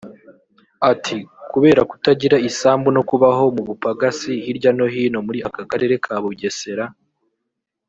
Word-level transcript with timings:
Ati 0.91 1.17
”Kubera 1.51 1.81
kutagira 1.89 2.37
isambu 2.49 2.87
no 2.95 3.01
kubaho 3.09 3.43
mu 3.55 3.63
bupagasi 3.69 4.31
hirya 4.45 4.71
no 4.77 4.85
hino 4.93 5.19
muri 5.27 5.39
aka 5.47 5.63
karere 5.69 5.95
ka 6.03 6.15
Bugesera 6.23 6.85